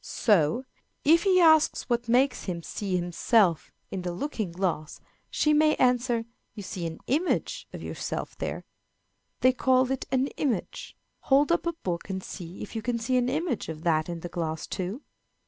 So, 0.03 0.65
if 1.05 1.25
he 1.25 1.39
asks 1.39 1.83
what 1.87 2.09
makes 2.09 2.45
him 2.45 2.63
see 2.63 2.95
himself 2.95 3.71
in 3.91 4.01
the 4.01 4.11
looking 4.11 4.51
glass, 4.51 4.99
she 5.29 5.53
may 5.53 5.75
answer, 5.75 6.25
"You 6.55 6.63
see 6.63 6.87
an 6.87 7.01
image 7.05 7.67
of 7.71 7.83
yourself 7.83 8.35
there. 8.39 8.65
They 9.41 9.53
call 9.53 9.91
it 9.91 10.07
an 10.11 10.25
image. 10.37 10.97
Hold 11.29 11.51
up 11.51 11.67
a 11.67 11.73
book 11.73 12.09
and 12.09 12.23
see 12.23 12.63
if 12.63 12.75
you 12.75 12.81
can 12.81 12.97
see 12.97 13.15
an 13.15 13.29
image 13.29 13.69
of 13.69 13.83
that 13.83 14.09
in 14.09 14.21
the 14.21 14.27
glass 14.29 14.65
too." 14.65 15.03